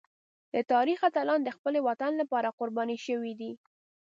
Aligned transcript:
د 0.53 0.55
تاریخ 0.71 0.99
اتلان 1.09 1.39
د 1.43 1.49
خپل 1.57 1.73
وطن 1.87 2.11
لپاره 2.21 2.55
قربان 2.59 2.89
شوي 3.05 3.33
دي. 3.39 3.51